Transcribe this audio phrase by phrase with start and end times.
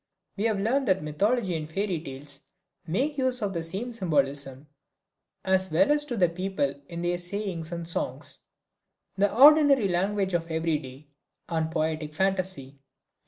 [0.35, 2.39] We have learned that mythology and fairy tales
[2.87, 4.65] make use of the same symbolism,
[5.45, 8.39] as well as do the people in their sayings and songs,
[9.15, 11.07] the ordinary language of every day,
[11.49, 12.81] and poetic phantasy.